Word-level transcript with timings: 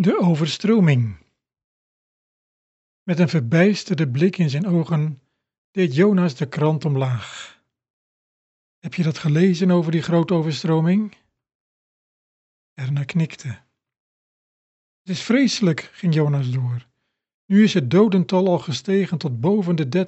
De 0.00 0.18
overstroming. 0.18 1.16
Met 3.02 3.18
een 3.18 3.28
verbijsterde 3.28 4.08
blik 4.08 4.38
in 4.38 4.50
zijn 4.50 4.66
ogen 4.66 5.20
deed 5.70 5.94
Jonas 5.94 6.34
de 6.34 6.48
krant 6.48 6.84
omlaag. 6.84 7.60
Heb 8.78 8.94
je 8.94 9.02
dat 9.02 9.18
gelezen 9.18 9.70
over 9.70 9.92
die 9.92 10.02
grote 10.02 10.34
overstroming? 10.34 11.16
Erna 12.74 13.04
knikte. 13.04 13.48
Het 14.98 15.08
is 15.08 15.22
vreselijk, 15.22 15.80
ging 15.92 16.14
Jonas 16.14 16.50
door. 16.50 16.86
Nu 17.46 17.62
is 17.62 17.74
het 17.74 17.90
dodental 17.90 18.48
al 18.48 18.58
gestegen 18.58 19.18
tot 19.18 19.40
boven 19.40 19.76
de 19.76 20.06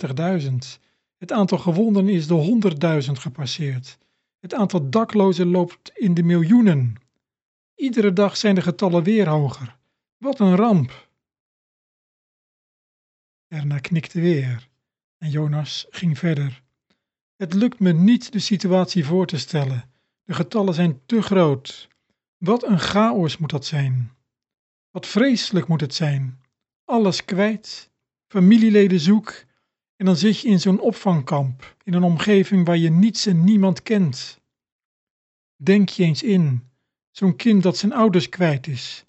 30.000. 0.51 0.81
Het 1.19 1.33
aantal 1.33 1.59
gewonden 1.59 2.09
is 2.09 2.27
de 2.27 3.03
100.000 3.07 3.13
gepasseerd. 3.13 3.99
Het 4.39 4.55
aantal 4.55 4.91
daklozen 4.91 5.47
loopt 5.47 5.91
in 5.95 6.15
de 6.15 6.23
miljoenen. 6.23 6.95
Iedere 7.75 8.13
dag 8.13 8.37
zijn 8.37 8.55
de 8.55 8.63
getallen 8.63 9.03
weer 9.03 9.29
hoger. 9.29 9.81
Wat 10.23 10.41
een 10.41 10.57
ramp! 10.57 11.09
Erna 13.49 13.79
knikte 13.79 14.21
weer 14.21 14.69
en 15.19 15.31
Jonas 15.31 15.87
ging 15.91 16.19
verder. 16.19 16.63
Het 17.37 17.53
lukt 17.53 17.79
me 17.79 17.93
niet 17.93 18.33
de 18.33 18.39
situatie 18.39 19.05
voor 19.05 19.27
te 19.27 19.39
stellen. 19.39 19.91
De 20.25 20.35
getallen 20.35 20.75
zijn 20.75 21.01
te 21.07 21.23
groot. 21.23 21.89
Wat 22.37 22.63
een 22.63 22.79
chaos 22.79 23.37
moet 23.37 23.51
dat 23.51 23.67
zijn. 23.67 24.13
Wat 24.91 25.07
vreselijk 25.07 25.69
moet 25.69 25.81
het 25.81 25.95
zijn. 25.95 26.41
Alles 26.85 27.25
kwijt, 27.25 27.91
familieleden 28.29 29.01
zoek 29.01 29.45
en 29.97 30.07
dan 30.07 30.17
zit 30.17 30.41
je 30.41 30.49
in 30.49 30.61
zo'n 30.61 30.81
opvangkamp, 30.81 31.77
in 31.83 31.95
een 31.95 32.03
omgeving 32.03 32.67
waar 32.67 32.77
je 32.77 32.91
niets 32.91 33.27
en 33.27 33.45
niemand 33.45 33.83
kent. 33.83 34.41
Denk 35.57 35.89
je 35.89 36.05
eens 36.05 36.23
in, 36.23 36.71
zo'n 37.11 37.37
kind 37.37 37.63
dat 37.63 37.77
zijn 37.77 37.93
ouders 37.93 38.29
kwijt 38.29 38.67
is. 38.67 39.07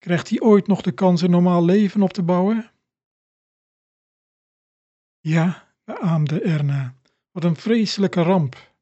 Krijgt 0.00 0.28
hij 0.28 0.40
ooit 0.40 0.66
nog 0.66 0.82
de 0.82 0.92
kans 0.92 1.22
een 1.22 1.30
normaal 1.30 1.64
leven 1.64 2.02
op 2.02 2.12
te 2.12 2.22
bouwen? 2.22 2.70
Ja, 5.18 5.74
beaamde 5.84 6.40
Erna, 6.40 6.94
wat 7.30 7.44
een 7.44 7.56
vreselijke 7.56 8.22
ramp. 8.22 8.72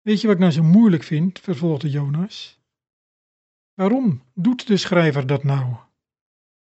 Weet 0.00 0.20
je 0.20 0.26
wat 0.26 0.36
ik 0.36 0.42
nou 0.42 0.52
zo 0.52 0.62
moeilijk 0.62 1.02
vind? 1.02 1.38
vervolgde 1.40 1.90
Jonas. 1.90 2.60
Waarom 3.74 4.22
doet 4.34 4.66
de 4.66 4.76
schrijver 4.76 5.26
dat 5.26 5.44
nou? 5.44 5.76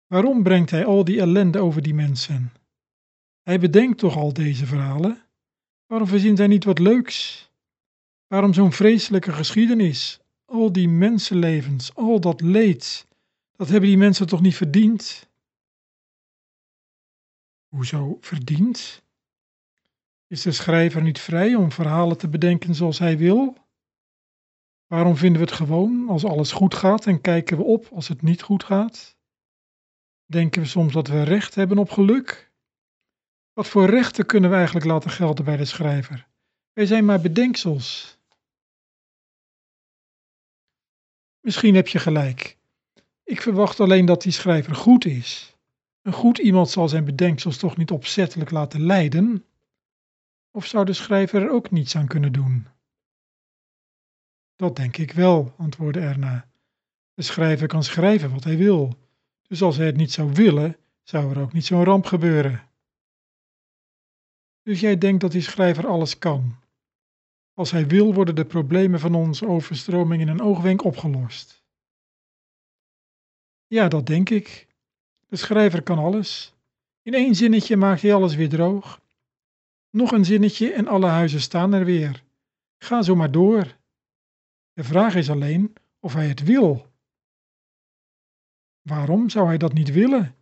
Waarom 0.08 0.44
brengt 0.44 0.70
hij 0.70 0.86
al 0.86 1.04
die 1.04 1.20
ellende 1.20 1.60
over 1.60 1.82
die 1.82 1.94
mensen? 1.94 2.54
Hij 3.42 3.60
bedenkt 3.60 3.98
toch 3.98 4.16
al 4.16 4.34
deze 4.34 4.66
verhalen? 4.66 5.22
Waarom 5.86 6.08
verzint 6.08 6.38
hij 6.38 6.48
niet 6.48 6.64
wat 6.64 6.80
leuks? 6.80 7.50
Waarom 8.28 8.54
zo'n 8.54 8.72
vreselijke 8.72 9.34
geschiedenis? 9.34 10.20
Al 10.52 10.72
die 10.72 10.90
mensenlevens, 10.90 11.96
al 11.96 12.20
dat 12.20 12.42
leed, 12.42 13.08
dat 13.56 13.70
hebben 13.70 13.90
die 13.90 13.98
mensen 13.98 14.28
toch 14.28 14.42
niet 14.42 14.56
verdiend? 14.56 15.30
Hoezo 17.68 18.18
verdiend? 18.22 19.04
Is 20.28 20.42
de 20.42 20.52
schrijver 20.52 21.02
niet 21.02 21.20
vrij 21.20 21.56
om 21.56 21.72
verhalen 21.72 22.18
te 22.18 22.28
bedenken 22.28 22.76
zoals 22.76 23.00
hij 23.00 23.18
wil? 23.18 23.58
Waarom 24.88 25.16
vinden 25.16 25.42
we 25.42 25.48
het 25.48 25.56
gewoon 25.56 26.10
als 26.10 26.26
alles 26.26 26.52
goed 26.52 26.76
gaat 26.76 27.06
en 27.06 27.22
kijken 27.22 27.58
we 27.58 27.64
op 27.64 27.88
als 27.88 28.08
het 28.08 28.22
niet 28.22 28.42
goed 28.42 28.64
gaat? 28.64 29.18
Denken 30.26 30.62
we 30.62 30.68
soms 30.68 30.94
dat 30.94 31.08
we 31.08 31.24
recht 31.24 31.56
hebben 31.56 31.78
op 31.78 31.90
geluk? 31.90 32.52
Wat 33.54 33.68
voor 33.68 33.90
rechten 33.90 34.26
kunnen 34.26 34.50
we 34.50 34.56
eigenlijk 34.56 34.86
laten 34.86 35.10
gelden 35.10 35.46
bij 35.46 35.58
de 35.58 35.66
schrijver? 35.66 36.28
Wij 36.74 36.86
zijn 36.86 37.06
maar 37.06 37.22
bedenksels. 37.22 38.20
Misschien 41.42 41.76
heb 41.76 41.88
je 41.88 42.00
gelijk. 42.00 42.58
Ik 43.24 43.42
verwacht 43.42 43.80
alleen 43.80 44.06
dat 44.06 44.22
die 44.22 44.32
schrijver 44.32 44.76
goed 44.76 45.06
is. 45.06 45.56
Een 46.02 46.14
goed 46.14 46.38
iemand 46.38 46.70
zal 46.70 46.90
zijn 46.90 47.06
bedenksels 47.06 47.58
toch 47.58 47.78
niet 47.78 47.92
opzettelijk 47.92 48.52
laten 48.52 48.82
lijden? 48.82 49.46
Of 50.52 50.66
zou 50.66 50.86
de 50.86 50.94
schrijver 50.94 51.42
er 51.42 51.50
ook 51.50 51.72
niets 51.72 51.96
aan 51.96 52.08
kunnen 52.08 52.32
doen? 52.32 52.68
Dat 54.56 54.76
denk 54.76 54.98
ik 54.98 55.12
wel, 55.12 55.54
antwoordde 55.58 56.00
Erna. 56.00 56.50
De 57.14 57.22
schrijver 57.22 57.68
kan 57.68 57.84
schrijven 57.84 58.32
wat 58.32 58.44
hij 58.44 58.58
wil, 58.58 58.98
dus 59.42 59.62
als 59.62 59.78
hij 59.78 59.86
het 59.86 59.98
niet 59.98 60.12
zou 60.12 60.34
willen, 60.34 60.78
zou 61.04 61.32
er 61.32 61.42
ook 61.42 61.54
niet 61.54 61.66
zo'n 61.66 61.84
ramp 61.84 62.06
gebeuren. 62.06 62.70
Dus 64.64 64.80
jij 64.80 64.98
denkt 64.98 65.22
dat 65.22 65.32
die 65.32 65.42
schrijver 65.42 65.88
alles 65.88 66.18
kan. 66.18 66.56
Als 67.62 67.72
hij 67.72 67.88
wil, 67.88 68.14
worden 68.14 68.36
de 68.36 68.46
problemen 68.46 69.00
van 69.00 69.16
onze 69.16 69.48
overstroming 69.48 70.22
in 70.22 70.28
een 70.28 70.42
oogwenk 70.42 70.84
opgelost. 70.84 71.64
Ja, 73.68 73.88
dat 73.88 74.06
denk 74.06 74.30
ik. 74.30 74.68
De 75.28 75.36
schrijver 75.36 75.82
kan 75.82 75.98
alles. 75.98 76.54
In 77.02 77.14
één 77.14 77.36
zinnetje 77.36 77.78
maakt 77.78 78.02
hij 78.02 78.14
alles 78.14 78.36
weer 78.36 78.50
droog. 78.50 79.02
Nog 79.90 80.12
een 80.12 80.26
zinnetje 80.26 80.74
en 80.74 80.88
alle 80.88 81.06
huizen 81.06 81.42
staan 81.42 81.74
er 81.74 81.86
weer. 81.86 82.24
Ga 82.78 83.02
zo 83.02 83.16
maar 83.16 83.32
door. 83.32 83.78
De 84.74 84.84
vraag 84.84 85.16
is 85.16 85.30
alleen 85.30 85.74
of 86.00 86.14
hij 86.14 86.28
het 86.28 86.44
wil. 86.44 86.92
Waarom 88.82 89.30
zou 89.30 89.48
hij 89.48 89.58
dat 89.58 89.74
niet 89.74 89.92
willen? 89.92 90.36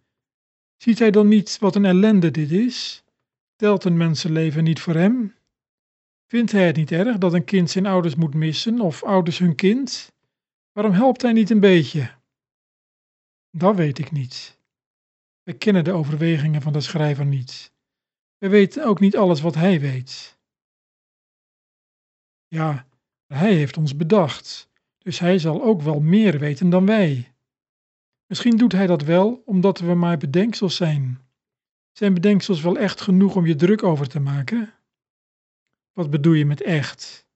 Ziet 0.77 0.99
hij 0.99 1.11
dan 1.11 1.27
niet 1.27 1.57
wat 1.59 1.75
een 1.75 1.85
ellende 1.85 2.31
dit 2.31 2.51
is? 2.51 3.03
Telt 3.55 3.83
een 3.83 3.97
mensenleven 3.97 4.63
niet 4.63 4.81
voor 4.81 4.95
hem? 4.95 5.37
Vindt 6.29 6.51
hij 6.51 6.65
het 6.65 6.75
niet 6.75 6.91
erg 6.91 7.17
dat 7.17 7.33
een 7.33 7.43
kind 7.43 7.69
zijn 7.69 7.85
ouders 7.85 8.15
moet 8.15 8.33
missen 8.33 8.79
of 8.79 9.03
ouders 9.03 9.37
hun 9.37 9.55
kind? 9.55 10.13
Waarom 10.71 10.93
helpt 10.93 11.21
hij 11.21 11.31
niet 11.31 11.49
een 11.49 11.59
beetje? 11.59 12.11
Dat 13.51 13.75
weet 13.75 13.99
ik 13.99 14.11
niet. 14.11 14.59
We 15.43 15.53
kennen 15.53 15.83
de 15.83 15.91
overwegingen 15.91 16.61
van 16.61 16.73
de 16.73 16.81
schrijver 16.81 17.25
niet. 17.25 17.73
We 18.37 18.49
weten 18.49 18.85
ook 18.85 18.99
niet 18.99 19.17
alles 19.17 19.41
wat 19.41 19.55
hij 19.55 19.79
weet. 19.79 20.37
Ja, 22.47 22.87
hij 23.27 23.53
heeft 23.53 23.77
ons 23.77 23.95
bedacht, 23.95 24.69
dus 24.97 25.19
hij 25.19 25.39
zal 25.39 25.63
ook 25.63 25.81
wel 25.81 25.99
meer 25.99 26.39
weten 26.39 26.69
dan 26.69 26.85
wij. 26.85 27.33
Misschien 28.25 28.57
doet 28.57 28.71
hij 28.71 28.87
dat 28.87 29.01
wel 29.01 29.41
omdat 29.45 29.79
we 29.79 29.93
maar 29.93 30.17
bedenksels 30.17 30.75
zijn. 30.75 31.21
Zijn 31.91 32.13
bedenksels 32.13 32.61
wel 32.61 32.77
echt 32.77 33.01
genoeg 33.01 33.35
om 33.35 33.45
je 33.45 33.55
druk 33.55 33.83
over 33.83 34.09
te 34.09 34.19
maken? 34.19 34.73
Wat 35.99 36.09
bedoel 36.09 36.33
je 36.33 36.45
met 36.45 36.61
echt? 36.61 37.27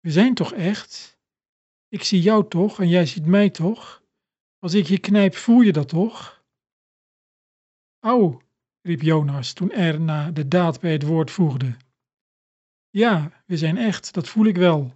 We 0.00 0.10
zijn 0.10 0.34
toch 0.34 0.52
echt? 0.52 1.18
Ik 1.88 2.02
zie 2.02 2.20
jou 2.20 2.48
toch 2.48 2.80
en 2.80 2.88
jij 2.88 3.06
ziet 3.06 3.26
mij 3.26 3.50
toch? 3.50 4.02
Als 4.58 4.74
ik 4.74 4.86
je 4.86 4.98
knijp, 4.98 5.34
voel 5.34 5.60
je 5.60 5.72
dat 5.72 5.88
toch? 5.88 6.44
Au, 8.00 8.40
riep 8.80 9.02
Jonas 9.02 9.52
toen 9.52 9.72
Erna 9.72 10.30
de 10.30 10.48
daad 10.48 10.80
bij 10.80 10.92
het 10.92 11.02
woord 11.02 11.30
voegde. 11.30 11.76
Ja, 12.90 13.42
we 13.46 13.56
zijn 13.56 13.76
echt, 13.76 14.14
dat 14.14 14.28
voel 14.28 14.46
ik 14.46 14.56
wel. 14.56 14.94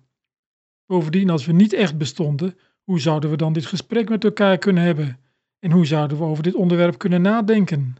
Bovendien, 0.87 1.31
als 1.31 1.47
we 1.47 1.53
niet 1.53 1.73
echt 1.73 1.99
bestonden, 1.99 2.59
hoe 2.83 3.01
zouden 3.01 3.31
we 3.31 3.37
dan 3.37 3.53
dit 3.53 3.67
gesprek 3.67 4.09
met 4.09 4.25
elkaar 4.25 4.59
kunnen 4.59 4.83
hebben? 4.83 5.21
En 5.59 5.71
hoe 5.71 5.87
zouden 5.87 6.19
we 6.19 6.25
over 6.25 6.43
dit 6.43 6.55
onderwerp 6.55 6.99
kunnen 6.99 7.23
nadenken? 7.23 7.97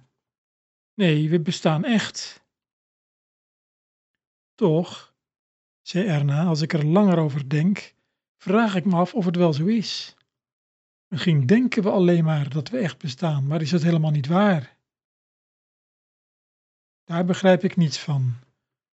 Nee, 0.95 1.31
we 1.31 1.41
bestaan 1.41 1.85
echt. 1.85 2.45
Toch, 4.55 5.12
zei 5.83 6.07
Erna, 6.07 6.45
als 6.45 6.61
ik 6.61 6.73
er 6.73 6.87
langer 6.87 7.19
over 7.19 7.49
denk, 7.49 7.95
vraag 8.37 8.75
ik 8.75 8.85
me 8.85 8.97
af 8.97 9.15
of 9.15 9.25
het 9.25 9.37
wel 9.37 9.53
zo 9.53 9.67
is. 9.67 10.15
Misschien 11.09 11.47
denken 11.47 11.83
we 11.83 11.91
alleen 11.91 12.25
maar 12.25 12.49
dat 12.49 12.69
we 12.69 12.79
echt 12.79 12.99
bestaan, 12.99 13.47
maar 13.47 13.61
is 13.61 13.71
dat 13.71 13.83
helemaal 13.83 14.11
niet 14.11 14.27
waar? 14.27 14.77
Daar 17.05 17.25
begrijp 17.25 17.65
ik 17.65 17.77
niets 17.77 17.99
van. 17.99 18.35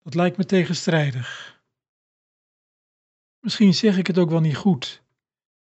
Dat 0.03 0.13
lijkt 0.13 0.37
me 0.37 0.45
tegenstrijdig. 0.45 1.61
Misschien 3.39 3.73
zeg 3.73 3.97
ik 3.97 4.07
het 4.07 4.17
ook 4.17 4.29
wel 4.29 4.39
niet 4.39 4.55
goed. 4.55 5.01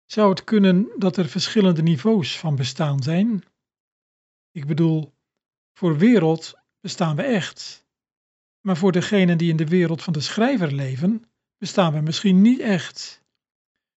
Zou 0.05 0.29
het 0.29 0.43
kunnen 0.43 0.89
dat 0.97 1.17
er 1.17 1.27
verschillende 1.27 1.81
niveaus 1.81 2.37
van 2.39 2.55
bestaan 2.55 3.03
zijn? 3.03 3.43
Ik 4.51 4.65
bedoel, 4.67 5.13
voor 5.73 5.97
wereld 5.97 6.53
bestaan 6.79 7.15
we 7.15 7.21
echt. 7.21 7.87
Maar 8.61 8.77
voor 8.77 8.91
degenen 8.91 9.37
die 9.37 9.49
in 9.49 9.57
de 9.57 9.67
wereld 9.67 10.03
van 10.03 10.13
de 10.13 10.19
schrijver 10.19 10.73
leven, 10.73 11.23
bestaan 11.57 11.93
we 11.93 12.01
misschien 12.01 12.41
niet 12.41 12.59
echt. 12.59 13.23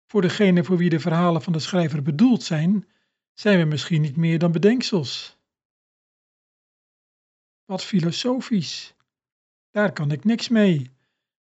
Voor 0.07 0.23
degenen 0.23 0.65
voor 0.65 0.77
wie 0.77 0.91
de 0.91 1.01
verhalen 1.01 1.43
van 1.43 1.53
de 1.53 1.59
schrijver 1.59 2.03
bedoeld 2.03 2.43
zijn, 2.43 2.89
zijn 3.33 3.59
we 3.59 3.65
misschien 3.65 4.03
niet 4.03 4.17
meer 4.17 4.39
dan 4.39 4.53
bedenksels. 4.53 5.39
Wat 7.65 7.85
filosofisch. 7.85 8.95
Daar 9.71 9.93
kan 9.93 10.11
ik 10.11 10.25
niks 10.25 10.49
mee. 10.49 10.91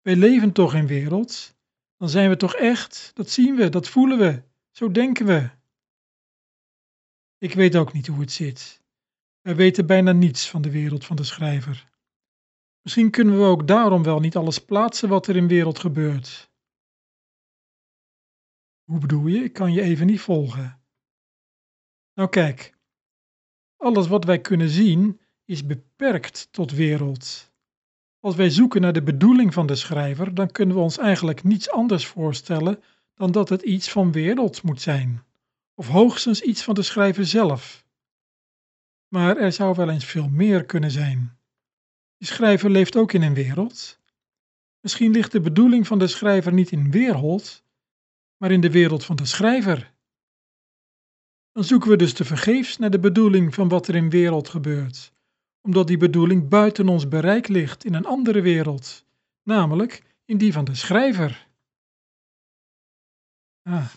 Wij 0.02 0.16
leven 0.16 0.52
toch 0.52 0.74
in 0.74 0.88
wereld. 0.88 1.56
Dan 1.98 2.10
zijn 2.10 2.30
we 2.30 2.38
toch 2.38 2.56
echt, 2.56 3.12
dat 3.14 3.30
zien 3.30 3.56
we, 3.56 3.70
dat 3.70 3.90
voelen 3.90 4.18
we, 4.18 4.44
zo 4.72 4.92
denken 4.92 5.26
we. 5.26 5.50
Ik 7.38 7.54
weet 7.54 7.76
ook 7.76 7.94
niet 7.94 8.08
hoe 8.08 8.20
het 8.20 8.32
zit. 8.32 8.82
Wij 9.42 9.56
weten 9.56 9.86
bijna 9.86 10.12
niets 10.12 10.50
van 10.50 10.62
de 10.62 10.72
wereld 10.72 11.06
van 11.06 11.16
de 11.16 11.24
schrijver. 11.24 11.90
Misschien 12.86 13.12
kunnen 13.12 13.38
we 13.38 13.44
ook 13.44 13.68
daarom 13.68 14.04
wel 14.04 14.20
niet 14.20 14.36
alles 14.36 14.66
plaatsen 14.66 15.10
wat 15.10 15.28
er 15.28 15.36
in 15.36 15.48
de 15.48 15.54
wereld 15.54 15.80
gebeurt. 15.80 16.52
Hoe 18.84 19.00
bedoel 19.00 19.28
je? 19.28 19.44
Ik 19.44 19.54
kan 19.54 19.74
je 19.74 19.82
even 19.82 20.06
niet 20.06 20.22
volgen. 20.22 20.82
Nou 22.14 22.30
kijk, 22.30 22.78
alles 23.78 24.08
wat 24.08 24.26
wij 24.26 24.42
kunnen 24.42 24.70
zien 24.70 25.22
is 25.46 25.66
beperkt 25.66 26.48
tot 26.52 26.72
wereld. 26.72 27.54
Als 28.20 28.36
wij 28.36 28.50
zoeken 28.50 28.82
naar 28.82 28.94
de 28.94 29.04
bedoeling 29.04 29.54
van 29.54 29.68
de 29.68 29.76
schrijver, 29.76 30.34
dan 30.34 30.52
kunnen 30.52 30.76
we 30.76 30.82
ons 30.82 30.98
eigenlijk 30.98 31.44
niets 31.44 31.70
anders 31.70 32.06
voorstellen 32.06 32.84
dan 33.14 33.32
dat 33.32 33.50
het 33.50 33.62
iets 33.62 33.92
van 33.92 34.12
wereld 34.12 34.64
moet 34.64 34.82
zijn, 34.82 35.24
of 35.74 35.88
hoogstens 35.88 36.42
iets 36.42 36.64
van 36.64 36.76
de 36.76 36.84
schrijver 36.84 37.26
zelf. 37.26 37.86
Maar 39.08 39.38
er 39.38 39.52
zou 39.52 39.76
wel 39.76 39.90
eens 39.90 40.06
veel 40.06 40.30
meer 40.30 40.66
kunnen 40.66 40.92
zijn. 40.92 41.35
De 42.26 42.32
schrijver 42.32 42.70
leeft 42.70 42.96
ook 42.96 43.14
in 43.14 43.22
een 43.22 43.34
wereld. 43.34 44.00
Misschien 44.80 45.12
ligt 45.12 45.32
de 45.32 45.40
bedoeling 45.40 45.88
van 45.88 46.00
de 46.00 46.08
schrijver 46.08 46.54
niet 46.54 46.72
in 46.72 46.92
wereld, 46.92 47.64
maar 48.38 48.52
in 48.52 48.62
de 48.62 48.72
wereld 48.72 49.06
van 49.06 49.16
de 49.16 49.26
schrijver. 49.26 49.94
Dan 51.52 51.64
zoeken 51.64 51.90
we 51.90 51.96
dus 51.96 52.14
tevergeefs 52.14 52.78
naar 52.78 52.90
de 52.90 53.00
bedoeling 53.00 53.54
van 53.54 53.68
wat 53.68 53.88
er 53.88 53.96
in 53.96 54.10
wereld 54.10 54.50
gebeurt, 54.50 55.14
omdat 55.62 55.88
die 55.88 55.98
bedoeling 55.98 56.50
buiten 56.50 56.90
ons 56.90 57.08
bereik 57.08 57.48
ligt 57.48 57.86
in 57.86 57.94
een 57.94 58.06
andere 58.06 58.42
wereld, 58.42 59.06
namelijk 59.44 60.04
in 60.26 60.38
die 60.38 60.54
van 60.54 60.66
de 60.66 60.76
schrijver. 60.76 61.48
Ah, 63.62 63.94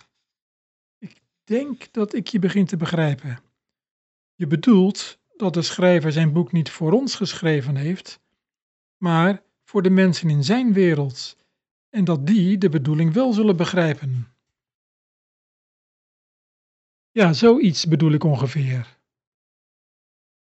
ik 0.99 1.21
denk 1.45 1.93
dat 1.93 2.15
ik 2.15 2.27
je 2.27 2.39
begin 2.39 2.67
te 2.67 2.77
begrijpen. 2.77 3.39
Je 4.35 4.47
bedoelt 4.47 5.19
dat 5.39 5.55
de 5.55 5.63
schrijver 5.63 6.13
zijn 6.13 6.33
boek 6.33 6.53
niet 6.53 6.71
voor 6.71 6.93
ons 6.93 7.15
geschreven 7.15 7.77
heeft, 7.77 8.21
maar 8.97 9.43
voor 9.65 9.83
de 9.83 9.91
mensen 9.91 10.31
in 10.31 10.45
zijn 10.45 10.73
wereld, 10.73 11.37
en 11.91 12.05
dat 12.05 12.27
die 12.27 12.59
de 12.59 12.69
bedoeling 12.69 13.13
wel 13.13 13.33
zullen 13.33 13.57
begrijpen. 13.57 14.33
Ja, 17.11 17.33
zoiets 17.33 17.87
bedoel 17.87 18.13
ik 18.13 18.25
ongeveer. 18.25 18.99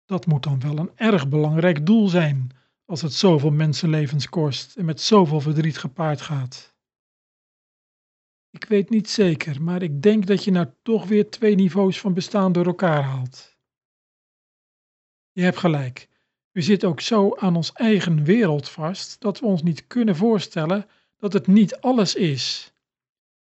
Dat 0.05 0.25
moet 0.25 0.43
dan 0.43 0.59
wel 0.59 0.77
een 0.77 0.91
erg 0.95 1.29
belangrijk 1.29 1.85
doel 1.85 2.07
zijn, 2.07 2.49
als 2.85 3.01
het 3.01 3.13
zoveel 3.13 3.51
mensenlevens 3.51 4.29
kost 4.29 4.75
en 4.75 4.85
met 4.85 5.01
zoveel 5.01 5.41
verdriet 5.41 5.77
gepaard 5.77 6.21
gaat. 6.21 6.73
Ik 8.49 8.65
weet 8.65 8.89
niet 8.89 9.09
zeker, 9.09 9.61
maar 9.61 9.81
ik 9.81 10.01
denk 10.01 10.27
dat 10.27 10.43
je 10.43 10.51
nou 10.51 10.67
toch 10.81 11.07
weer 11.07 11.29
twee 11.29 11.55
niveaus 11.55 11.99
van 11.99 12.13
bestaan 12.13 12.51
door 12.51 12.65
elkaar 12.65 13.03
haalt. 13.03 13.54
Je 15.35 15.43
hebt 15.43 15.57
gelijk. 15.57 16.07
We 16.51 16.61
zitten 16.61 16.89
ook 16.89 17.01
zo 17.01 17.35
aan 17.35 17.55
ons 17.55 17.71
eigen 17.71 18.23
wereld 18.23 18.69
vast 18.69 19.21
dat 19.21 19.39
we 19.39 19.45
ons 19.45 19.63
niet 19.63 19.87
kunnen 19.87 20.15
voorstellen 20.15 20.89
dat 21.17 21.33
het 21.33 21.47
niet 21.47 21.75
alles 21.75 22.15
is. 22.15 22.73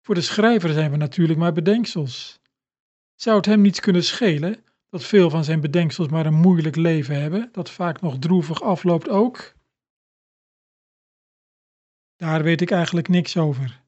Voor 0.02 0.16
de 0.16 0.22
schrijver 0.22 0.74
zijn 0.74 0.92
we 0.92 0.98
natuurlijk 0.98 1.40
maar 1.40 1.54
bedenksels. 1.54 2.40
Zou 3.16 3.38
het 3.38 3.46
hem 3.46 3.62
niets 3.62 3.80
kunnen 3.80 4.04
schelen 4.04 4.64
dat 4.90 5.04
veel 5.04 5.30
van 5.30 5.44
zijn 5.44 5.62
bedenksels 5.62 6.08
maar 6.08 6.26
een 6.26 6.34
moeilijk 6.34 6.76
leven 6.76 7.22
hebben, 7.22 7.50
dat 7.52 7.70
vaak 7.70 8.02
nog 8.02 8.20
droevig 8.20 8.62
afloopt 8.62 9.10
ook? 9.10 9.54
Daar 12.16 12.44
weet 12.44 12.62
ik 12.62 12.72
eigenlijk 12.72 13.08
niks 13.08 13.38
over. 13.38 13.82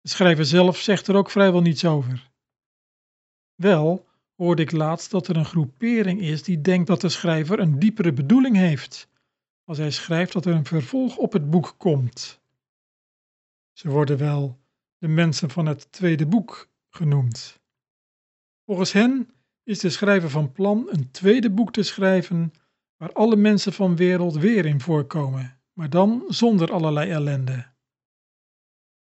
De 0.00 0.08
schrijver 0.08 0.44
zelf 0.44 0.78
zegt 0.78 1.06
er 1.06 1.16
ook 1.16 1.30
vrijwel 1.30 1.60
niets 1.60 1.84
over. 1.84 2.30
Wel 3.54 4.07
hoorde 4.38 4.62
ik 4.62 4.72
laatst 4.72 5.10
dat 5.10 5.28
er 5.28 5.36
een 5.36 5.44
groepering 5.44 6.20
is 6.20 6.42
die 6.42 6.60
denkt 6.60 6.86
dat 6.86 7.00
de 7.00 7.08
schrijver 7.08 7.58
een 7.58 7.78
diepere 7.78 8.12
bedoeling 8.12 8.56
heeft, 8.56 9.08
als 9.64 9.78
hij 9.78 9.90
schrijft 9.90 10.32
dat 10.32 10.46
er 10.46 10.54
een 10.54 10.64
vervolg 10.64 11.16
op 11.16 11.32
het 11.32 11.50
boek 11.50 11.74
komt. 11.76 12.40
Ze 13.72 13.88
worden 13.88 14.18
wel 14.18 14.58
de 14.98 15.08
mensen 15.08 15.50
van 15.50 15.66
het 15.66 15.92
tweede 15.92 16.26
boek 16.26 16.68
genoemd. 16.88 17.60
Volgens 18.64 18.92
hen 18.92 19.30
is 19.62 19.78
de 19.78 19.90
schrijver 19.90 20.30
van 20.30 20.52
plan 20.52 20.86
een 20.90 21.10
tweede 21.10 21.50
boek 21.50 21.72
te 21.72 21.82
schrijven 21.82 22.52
waar 22.96 23.12
alle 23.12 23.36
mensen 23.36 23.72
van 23.72 23.96
wereld 23.96 24.36
weer 24.36 24.66
in 24.66 24.80
voorkomen, 24.80 25.60
maar 25.72 25.90
dan 25.90 26.24
zonder 26.28 26.72
allerlei 26.72 27.10
ellende. 27.10 27.66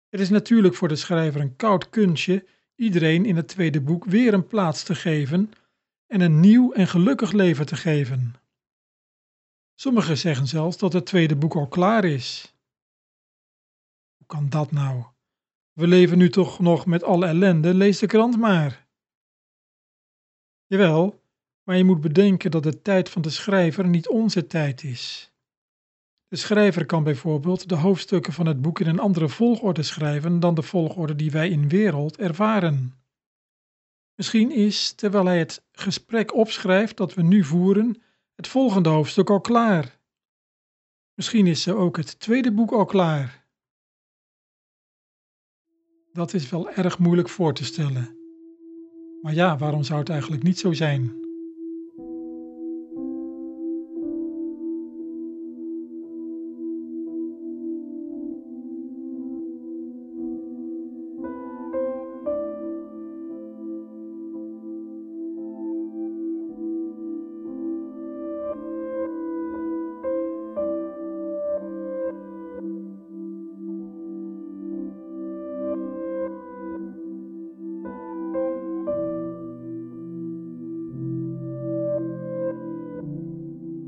Het 0.09 0.21
is 0.21 0.31
natuurlijk 0.31 0.75
voor 0.75 0.89
de 0.89 0.97
schrijver 0.97 1.41
een 1.41 1.57
koud 1.57 1.89
kunstje 1.89 2.47
iedereen 2.75 3.25
in 3.25 3.37
het 3.37 3.49
tweede 3.49 3.81
boek 3.81 4.05
weer 4.05 4.35
een 4.35 4.47
plaats 4.47 4.83
te 4.83 4.95
geven 4.95 5.53
en 6.07 6.21
een 6.21 6.41
nieuw 6.41 6.73
en 6.73 6.89
gelukkig 6.89 7.33
leven 7.33 7.67
te 7.67 7.77
geven. 7.77 8.35
Sommigen 9.75 10.19
zeggen 10.19 10.47
zelfs 10.47 10.79
dat 10.79 10.93
het 10.93 11.07
tweede 11.07 11.37
boek 11.37 11.55
al 11.55 11.69
klaar 11.69 12.05
is. 12.05 12.55
Hoe 14.17 14.27
kan 14.27 14.49
dat 14.49 14.71
nou? 14.71 15.05
We 15.73 15.87
leven 15.87 16.19
nu 16.19 16.31
toch 16.31 16.59
nog 16.59 16.87
met 16.87 17.03
alle 17.03 17.27
ellende, 17.27 17.75
lees 17.75 17.99
de 17.99 18.07
krant 18.07 18.39
maar. 18.39 18.87
Jawel, 20.67 21.23
maar 21.63 21.77
je 21.77 21.85
moet 21.85 22.01
bedenken 22.01 22.51
dat 22.51 22.63
de 22.63 22.83
tijd 22.83 23.09
van 23.09 23.23
de 23.23 23.31
schrijver 23.31 23.89
niet 23.89 24.09
onze 24.09 24.47
tijd 24.47 24.85
is. 24.85 25.32
De 26.33 26.39
schrijver 26.39 26.87
kan 26.87 27.05
bijvoorbeeld 27.05 27.69
de 27.69 27.75
hoofdstukken 27.75 28.33
van 28.33 28.47
het 28.47 28.63
boek 28.63 28.81
in 28.81 28.87
een 28.87 28.99
andere 28.99 29.29
volgorde 29.29 29.83
schrijven 29.83 30.41
dan 30.41 30.55
de 30.55 30.63
volgorde 30.63 31.17
die 31.17 31.31
wij 31.31 31.49
in 31.49 31.69
wereld 31.69 32.17
ervaren. 32.17 32.95
Misschien 34.15 34.51
is, 34.51 34.93
terwijl 34.93 35.27
hij 35.27 35.39
het 35.39 35.65
gesprek 35.73 36.35
opschrijft 36.35 36.97
dat 36.97 37.15
we 37.15 37.23
nu 37.23 37.45
voeren, 37.45 38.03
het 38.35 38.49
volgende 38.49 38.89
hoofdstuk 38.89 39.31
al 39.31 39.41
klaar. 39.41 39.99
Misschien 41.15 41.47
is 41.47 41.63
ze 41.63 41.75
ook 41.75 41.97
het 41.97 42.21
tweede 42.21 42.53
boek 42.53 42.73
al 42.73 42.85
klaar. 42.85 43.47
Dat 46.13 46.35
is 46.35 46.51
wel 46.51 46.71
erg 46.71 46.99
moeilijk 46.99 47.29
voor 47.29 47.55
te 47.55 47.65
stellen. 47.65 48.17
Maar 49.23 49.35
ja, 49.35 49.59
waarom 49.59 49.83
zou 49.83 49.99
het 49.99 50.09
eigenlijk 50.09 50.43
niet 50.43 50.59
zo 50.59 50.73
zijn? 50.73 51.22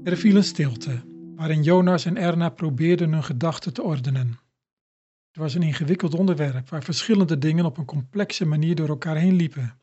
Er 0.05 0.17
viel 0.17 0.37
een 0.37 0.45
stilte, 0.45 1.03
waarin 1.37 1.63
Jonas 1.63 2.05
en 2.05 2.17
Erna 2.17 2.49
probeerden 2.49 3.13
hun 3.13 3.25
gedachten 3.25 3.73
te 3.73 3.83
ordenen. 3.83 4.29
Het 5.27 5.37
was 5.37 5.55
een 5.55 5.63
ingewikkeld 5.63 6.15
onderwerp 6.15 6.69
waar 6.69 6.83
verschillende 6.83 7.39
dingen 7.39 7.65
op 7.65 7.77
een 7.77 7.85
complexe 7.85 8.45
manier 8.45 8.75
door 8.75 8.89
elkaar 8.89 9.17
heen 9.17 9.35
liepen. 9.35 9.81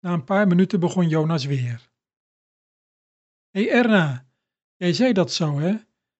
Na 0.00 0.12
een 0.12 0.24
paar 0.24 0.46
minuten 0.46 0.80
begon 0.80 1.08
Jonas 1.08 1.44
weer. 1.44 1.90
Hé 3.50 3.62
hey 3.62 3.70
Erna, 3.70 4.26
jij 4.76 4.92
zei 4.92 5.12
dat 5.12 5.32
zo, 5.32 5.58
hè? 5.58 5.76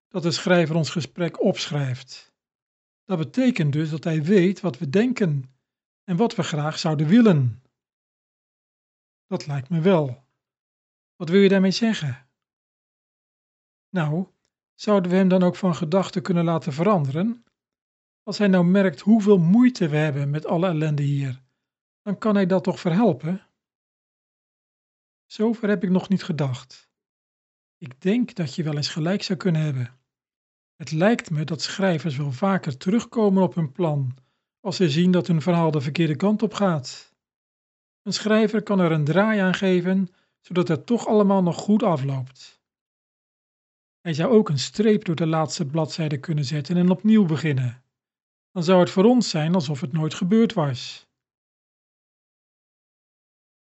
Dat 0.08 0.22
de 0.22 0.30
schrijver 0.30 0.76
ons 0.76 0.90
gesprek 0.90 1.42
opschrijft. 1.42 2.34
Dat 3.04 3.18
betekent 3.18 3.72
dus 3.72 3.90
dat 3.90 4.04
hij 4.04 4.22
weet 4.22 4.60
wat 4.60 4.78
we 4.78 4.90
denken 4.90 5.54
en 6.04 6.16
wat 6.16 6.34
we 6.34 6.42
graag 6.42 6.78
zouden 6.78 7.06
willen. 7.06 7.62
Dat 9.26 9.46
lijkt 9.46 9.68
me 9.68 9.80
wel. 9.80 10.23
Wat 11.16 11.28
wil 11.28 11.40
je 11.40 11.48
daarmee 11.48 11.70
zeggen? 11.70 12.28
Nou, 13.88 14.26
zouden 14.74 15.10
we 15.10 15.16
hem 15.16 15.28
dan 15.28 15.42
ook 15.42 15.56
van 15.56 15.74
gedachten 15.74 16.22
kunnen 16.22 16.44
laten 16.44 16.72
veranderen? 16.72 17.44
Als 18.22 18.38
hij 18.38 18.48
nou 18.48 18.64
merkt 18.64 19.00
hoeveel 19.00 19.38
moeite 19.38 19.88
we 19.88 19.96
hebben 19.96 20.30
met 20.30 20.46
alle 20.46 20.66
ellende 20.66 21.02
hier, 21.02 21.42
dan 22.02 22.18
kan 22.18 22.34
hij 22.34 22.46
dat 22.46 22.64
toch 22.64 22.80
verhelpen? 22.80 23.46
Zover 25.26 25.68
heb 25.68 25.84
ik 25.84 25.90
nog 25.90 26.08
niet 26.08 26.22
gedacht. 26.22 26.90
Ik 27.76 28.00
denk 28.00 28.34
dat 28.34 28.54
je 28.54 28.62
wel 28.62 28.76
eens 28.76 28.88
gelijk 28.88 29.22
zou 29.22 29.38
kunnen 29.38 29.62
hebben. 29.62 29.98
Het 30.76 30.90
lijkt 30.90 31.30
me 31.30 31.44
dat 31.44 31.62
schrijvers 31.62 32.16
wel 32.16 32.32
vaker 32.32 32.76
terugkomen 32.76 33.42
op 33.42 33.54
hun 33.54 33.72
plan 33.72 34.16
als 34.60 34.76
ze 34.76 34.90
zien 34.90 35.10
dat 35.10 35.26
hun 35.26 35.42
verhaal 35.42 35.70
de 35.70 35.80
verkeerde 35.80 36.16
kant 36.16 36.42
op 36.42 36.54
gaat. 36.54 37.14
Een 38.02 38.12
schrijver 38.12 38.62
kan 38.62 38.80
er 38.80 38.92
een 38.92 39.04
draai 39.04 39.40
aan 39.40 39.54
geven 39.54 40.08
zodat 40.46 40.68
het 40.68 40.86
toch 40.86 41.06
allemaal 41.06 41.42
nog 41.42 41.56
goed 41.56 41.82
afloopt. 41.82 42.62
Hij 44.00 44.14
zou 44.14 44.32
ook 44.32 44.48
een 44.48 44.58
streep 44.58 45.04
door 45.04 45.14
de 45.14 45.26
laatste 45.26 45.66
bladzijde 45.66 46.18
kunnen 46.18 46.44
zetten 46.44 46.76
en 46.76 46.90
opnieuw 46.90 47.24
beginnen. 47.24 47.84
Dan 48.50 48.64
zou 48.64 48.80
het 48.80 48.90
voor 48.90 49.04
ons 49.04 49.30
zijn 49.30 49.54
alsof 49.54 49.80
het 49.80 49.92
nooit 49.92 50.14
gebeurd 50.14 50.52
was. 50.52 51.06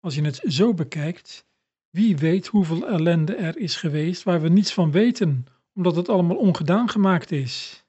Als 0.01 0.15
je 0.15 0.23
het 0.23 0.41
zo 0.45 0.75
bekijkt, 0.75 1.47
wie 1.91 2.17
weet 2.17 2.47
hoeveel 2.47 2.87
ellende 2.87 3.35
er 3.35 3.57
is 3.57 3.77
geweest 3.77 4.23
waar 4.23 4.41
we 4.41 4.49
niets 4.49 4.73
van 4.75 4.91
weten, 4.91 5.47
omdat 5.75 5.97
het 5.97 6.09
allemaal 6.09 6.37
ongedaan 6.37 6.89
gemaakt 6.89 7.31
is. 7.31 7.85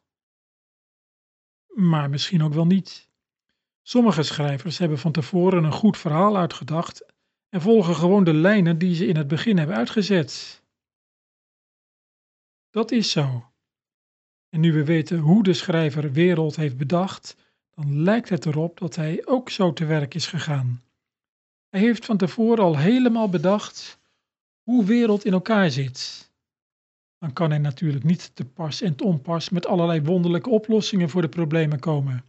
Maar 1.67 2.09
misschien 2.09 2.43
ook 2.43 2.53
wel 2.53 2.65
niet. 2.65 3.09
Sommige 3.81 4.23
schrijvers 4.23 4.77
hebben 4.77 4.97
van 4.97 5.11
tevoren 5.11 5.63
een 5.63 5.71
goed 5.71 5.97
verhaal 5.97 6.37
uitgedacht 6.37 7.13
en 7.53 7.61
volgen 7.61 7.95
gewoon 7.95 8.23
de 8.23 8.33
lijnen 8.33 8.77
die 8.77 8.95
ze 8.95 9.05
in 9.05 9.15
het 9.15 9.27
begin 9.27 9.57
hebben 9.57 9.75
uitgezet. 9.75 10.61
Dat 12.69 12.91
is 12.91 13.11
zo. 13.11 13.51
En 14.49 14.59
nu 14.59 14.73
we 14.73 14.83
weten 14.83 15.19
hoe 15.19 15.43
de 15.43 15.53
schrijver 15.53 16.11
wereld 16.11 16.55
heeft 16.55 16.77
bedacht, 16.77 17.35
dan 17.75 18.01
lijkt 18.01 18.29
het 18.29 18.45
erop 18.45 18.77
dat 18.77 18.95
hij 18.95 19.25
ook 19.25 19.49
zo 19.49 19.73
te 19.73 19.85
werk 19.85 20.13
is 20.13 20.27
gegaan. 20.27 20.83
Hij 21.69 21.79
heeft 21.79 22.05
van 22.05 22.17
tevoren 22.17 22.63
al 22.63 22.77
helemaal 22.77 23.29
bedacht 23.29 23.99
hoe 24.61 24.85
wereld 24.85 25.25
in 25.25 25.33
elkaar 25.33 25.71
zit. 25.71 26.31
Dan 27.17 27.33
kan 27.33 27.49
hij 27.49 27.59
natuurlijk 27.59 28.03
niet 28.03 28.35
te 28.35 28.45
pas 28.45 28.81
en 28.81 28.95
te 28.95 29.03
onpas 29.03 29.49
met 29.49 29.67
allerlei 29.67 30.01
wonderlijke 30.01 30.49
oplossingen 30.49 31.09
voor 31.09 31.21
de 31.21 31.29
problemen 31.29 31.79
komen. 31.79 32.25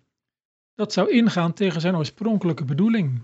Dat 0.74 0.92
zou 0.92 1.10
ingaan 1.10 1.52
tegen 1.52 1.80
zijn 1.80 1.96
oorspronkelijke 1.96 2.64
bedoeling. 2.64 3.22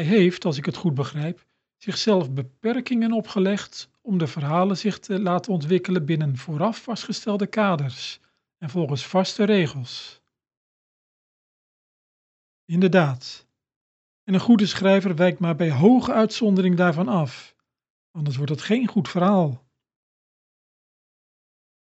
Hij 0.00 0.08
heeft, 0.08 0.44
als 0.44 0.56
ik 0.56 0.64
het 0.64 0.76
goed 0.76 0.94
begrijp, 0.94 1.46
zichzelf 1.76 2.32
beperkingen 2.32 3.12
opgelegd 3.12 3.90
om 4.00 4.18
de 4.18 4.26
verhalen 4.26 4.76
zich 4.76 4.98
te 4.98 5.20
laten 5.20 5.52
ontwikkelen 5.52 6.04
binnen 6.04 6.36
vooraf 6.36 6.82
vastgestelde 6.82 7.46
kaders 7.46 8.20
en 8.58 8.70
volgens 8.70 9.06
vaste 9.06 9.44
regels. 9.44 10.22
Inderdaad. 12.64 13.46
En 14.24 14.34
een 14.34 14.40
goede 14.40 14.66
schrijver 14.66 15.16
wijkt 15.16 15.38
maar 15.38 15.56
bij 15.56 15.70
hoge 15.70 16.12
uitzondering 16.12 16.76
daarvan 16.76 17.08
af, 17.08 17.56
anders 18.10 18.36
wordt 18.36 18.50
het 18.50 18.62
geen 18.62 18.86
goed 18.86 19.08
verhaal. 19.08 19.64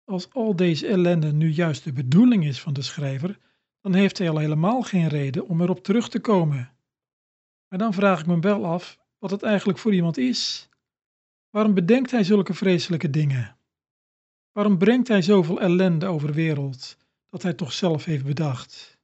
Als 0.04 0.34
al 0.34 0.56
deze 0.56 0.88
ellende 0.88 1.34
nu 1.34 1.50
juist 1.50 1.84
de 1.84 1.94
bedoeling 1.94 2.46
is 2.46 2.62
van 2.62 2.74
de 2.74 2.82
schrijver, 2.82 3.40
dan 3.82 3.94
heeft 3.94 4.18
hij 4.18 4.30
al 4.30 4.38
helemaal 4.38 4.82
geen 4.82 5.08
reden 5.08 5.48
om 5.48 5.62
erop 5.62 5.84
terug 5.84 6.10
te 6.10 6.20
komen. 6.20 6.75
Maar 7.76 7.84
dan 7.84 7.94
vraag 7.94 8.20
ik 8.20 8.26
me 8.26 8.40
wel 8.40 8.66
af 8.66 9.00
wat 9.18 9.32
het 9.32 9.44
eigenlijk 9.44 9.80
voor 9.80 9.94
iemand 9.94 10.18
is. 10.18 10.70
Waarom 11.50 11.74
bedenkt 11.74 12.12
hij 12.12 12.24
zulke 12.24 12.54
vreselijke 12.54 13.10
dingen? 13.10 13.58
Waarom 14.52 14.78
brengt 14.78 15.08
hij 15.08 15.22
zoveel 15.22 15.62
ellende 15.62 16.06
over 16.06 16.28
de 16.28 16.34
wereld 16.34 16.98
dat 17.30 17.42
hij 17.44 17.54
toch 17.54 17.74
zelf 17.74 18.06
heeft 18.06 18.26
bedacht? 18.26 19.00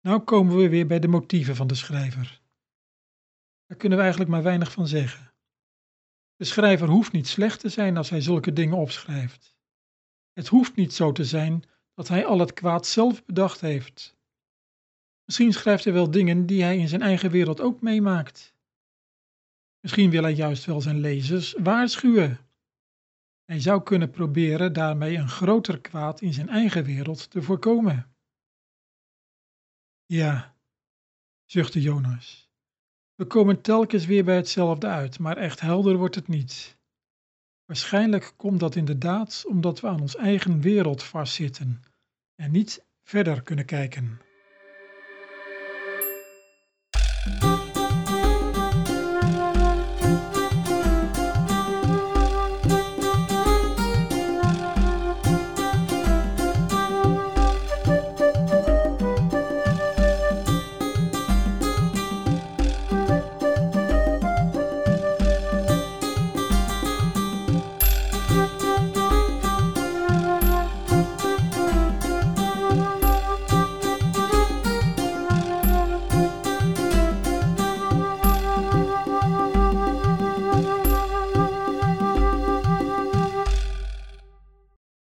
Nou 0.00 0.20
komen 0.20 0.56
we 0.56 0.68
weer 0.68 0.86
bij 0.86 0.98
de 0.98 1.08
motieven 1.08 1.56
van 1.56 1.66
de 1.66 1.74
schrijver. 1.74 2.40
Daar 3.66 3.78
kunnen 3.78 3.98
we 3.98 4.04
eigenlijk 4.04 4.32
maar 4.32 4.42
weinig 4.42 4.72
van 4.72 4.86
zeggen. 4.86 5.32
De 6.36 6.44
schrijver 6.44 6.88
hoeft 6.88 7.12
niet 7.12 7.28
slecht 7.28 7.60
te 7.60 7.68
zijn 7.68 7.96
als 7.96 8.10
hij 8.10 8.20
zulke 8.20 8.52
dingen 8.52 8.76
opschrijft. 8.76 9.56
Het 10.32 10.48
hoeft 10.48 10.76
niet 10.76 10.94
zo 10.94 11.12
te 11.12 11.24
zijn 11.24 11.64
dat 11.94 12.08
hij 12.08 12.26
al 12.26 12.38
het 12.38 12.52
kwaad 12.52 12.86
zelf 12.86 13.24
bedacht 13.24 13.60
heeft. 13.60 14.13
Misschien 15.24 15.52
schrijft 15.52 15.84
hij 15.84 15.92
wel 15.92 16.10
dingen 16.10 16.46
die 16.46 16.62
hij 16.62 16.78
in 16.78 16.88
zijn 16.88 17.02
eigen 17.02 17.30
wereld 17.30 17.60
ook 17.60 17.80
meemaakt. 17.80 18.54
Misschien 19.80 20.10
wil 20.10 20.22
hij 20.22 20.32
juist 20.32 20.64
wel 20.64 20.80
zijn 20.80 21.00
lezers 21.00 21.52
waarschuwen. 21.52 22.38
Hij 23.44 23.60
zou 23.60 23.82
kunnen 23.82 24.10
proberen 24.10 24.72
daarmee 24.72 25.16
een 25.16 25.28
groter 25.28 25.80
kwaad 25.80 26.20
in 26.20 26.32
zijn 26.32 26.48
eigen 26.48 26.84
wereld 26.84 27.30
te 27.30 27.42
voorkomen. 27.42 28.14
Ja, 30.06 30.56
zuchtte 31.44 31.80
Jonas. 31.80 32.50
We 33.14 33.26
komen 33.26 33.60
telkens 33.60 34.06
weer 34.06 34.24
bij 34.24 34.36
hetzelfde 34.36 34.86
uit, 34.86 35.18
maar 35.18 35.36
echt 35.36 35.60
helder 35.60 35.96
wordt 35.96 36.14
het 36.14 36.28
niet. 36.28 36.78
Waarschijnlijk 37.64 38.32
komt 38.36 38.60
dat 38.60 38.76
inderdaad 38.76 39.44
omdat 39.48 39.80
we 39.80 39.86
aan 39.86 40.00
ons 40.00 40.16
eigen 40.16 40.60
wereld 40.60 41.02
vastzitten 41.02 41.82
en 42.34 42.50
niet 42.50 42.84
verder 43.02 43.42
kunnen 43.42 43.64
kijken. 43.64 44.20